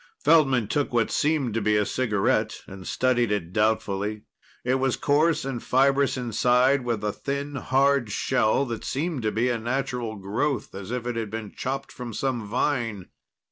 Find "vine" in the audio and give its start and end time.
12.47-13.09